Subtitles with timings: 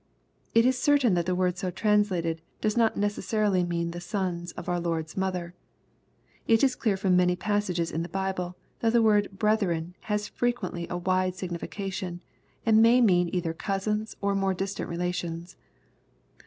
[0.55, 4.67] It is certain that the word so translated, does not necessarily mean the sons of
[4.67, 5.53] our Lord's mother.
[6.47, 10.47] It is clear, from many passages in the Bible, that the word" brethren" has fre
[10.47, 12.23] quently a wide signification,
[12.65, 15.55] and may mean either cousins, or more distant relations.